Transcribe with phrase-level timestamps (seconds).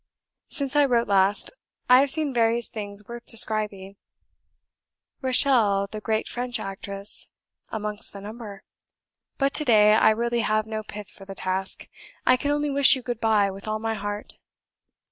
[0.49, 1.51] Since I wrote last,
[1.87, 3.97] I have seen various things worth describing;
[5.21, 7.27] Rachel, the great French actress,
[7.69, 8.63] amongst the number.
[9.37, 11.87] But to day I really have no pith for the task.
[12.25, 14.39] I can only wish you good bye with all my heart."